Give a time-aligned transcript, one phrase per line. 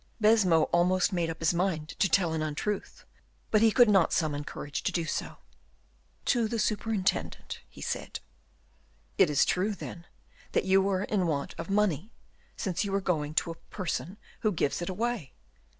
[0.19, 3.05] Baisemeaux almost made up his mind to tell an untruth,
[3.51, 5.37] but he could not summon courage to do so.
[6.25, 8.19] "To the superintendent," he said.
[9.19, 10.07] "It is true, then,
[10.53, 12.11] that you were in want of money,
[12.57, 15.35] since you were going to a person who gives it away!"